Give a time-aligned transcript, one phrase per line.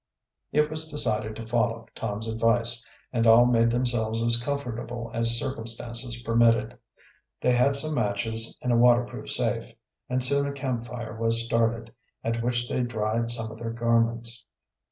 [0.51, 6.23] It was decided to follow Tom's advice, and all made themselves as comfortable as circumstances
[6.23, 6.75] permitted.
[7.39, 9.75] They had some matches in a waterproof safe,
[10.09, 11.93] and soon a camp fire was started,
[12.23, 14.43] at which they dried some of their garments.